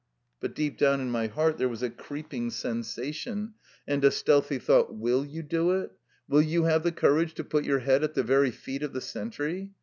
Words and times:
But 0.39 0.55
deep 0.55 0.79
down 0.79 0.99
in 0.99 1.11
my 1.11 1.27
heart 1.27 1.59
there 1.59 1.69
was 1.69 1.83
a 1.83 1.89
creeping 1.91 2.49
sensation, 2.49 3.53
and 3.87 4.03
a 4.03 4.09
stealthy 4.09 4.57
thought, 4.57 4.89
^' 4.91 4.91
Will 4.97 5.23
you 5.23 5.43
do 5.43 5.73
it? 5.73 5.91
will 6.27 6.41
you 6.41 6.63
have 6.63 6.81
the 6.81 6.91
courage 6.91 7.35
to 7.35 7.43
put 7.43 7.65
your 7.65 7.81
head 7.81 8.03
at 8.03 8.15
the 8.15 8.23
very 8.23 8.49
feet 8.49 8.81
of 8.81 8.93
the 8.93 9.01
sentry?" 9.01 9.73